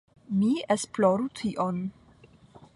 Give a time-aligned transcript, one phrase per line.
[0.37, 1.85] mi esploru tion.